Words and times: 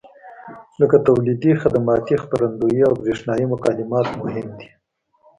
لکه 0.79 0.97
تولیدي، 1.07 1.51
خدماتي، 1.61 2.15
خپرندویي 2.23 2.81
او 2.89 2.93
برېښنایي 3.01 3.45
مکالمات 3.53 4.07
مهم 4.21 4.47
دي. 4.57 4.67